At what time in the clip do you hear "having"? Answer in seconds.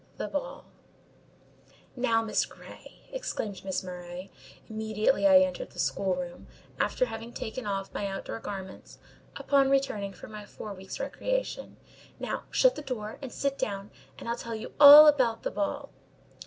7.05-7.31